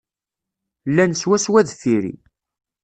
[0.89, 2.13] Llan swaswa deffir-i.